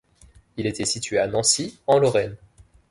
Il 0.57 0.65
était 0.65 0.83
situé 0.85 1.19
à 1.19 1.27
Nancy, 1.27 1.77
en 1.85 1.99
Lorraine. 1.99 2.35